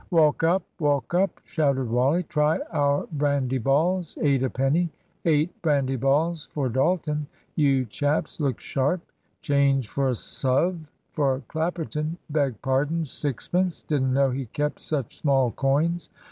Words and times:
"Walk 0.09 0.41
up, 0.43 0.63
walk 0.79 1.13
up!" 1.13 1.39
shouted 1.43 1.87
Wally. 1.87 2.23
"Try 2.23 2.57
our 2.71 3.05
brandy 3.11 3.59
balls, 3.59 4.17
eight 4.19 4.41
a 4.41 4.49
penny. 4.49 4.89
Eight 5.25 5.51
brandy 5.61 5.95
balls 5.95 6.49
for 6.51 6.69
Dalton; 6.69 7.27
you 7.55 7.85
chaps, 7.85 8.39
look 8.39 8.59
sharp. 8.59 9.01
Change 9.43 9.89
for 9.89 10.09
a 10.09 10.15
sov. 10.15 10.89
for 11.11 11.43
Clapperton; 11.47 12.17
beg 12.31 12.59
pardon, 12.63 13.05
sixpence 13.05 13.83
(didn't 13.83 14.13
know 14.13 14.31
he 14.31 14.47
kept 14.47 14.81
such 14.81 15.19
small 15.19 15.51
coins). 15.51 16.09